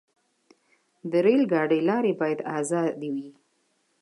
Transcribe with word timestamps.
د 1.11 1.13
ریل 1.25 1.43
ګاډي 1.51 1.79
لارې 1.89 2.13
باید 2.21 2.39
آزادې 2.59 3.09
وي. 3.15 3.29